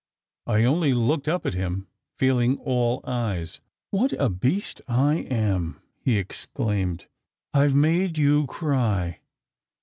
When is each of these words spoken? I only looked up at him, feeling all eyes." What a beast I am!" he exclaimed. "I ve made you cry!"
I 0.47 0.63
only 0.63 0.95
looked 0.95 1.27
up 1.27 1.45
at 1.45 1.53
him, 1.53 1.85
feeling 2.17 2.57
all 2.57 3.03
eyes." 3.05 3.61
What 3.91 4.13
a 4.13 4.29
beast 4.31 4.81
I 4.87 5.17
am!" 5.29 5.79
he 5.99 6.17
exclaimed. 6.17 7.05
"I 7.53 7.67
ve 7.67 7.75
made 7.75 8.17
you 8.17 8.47
cry!" 8.47 9.19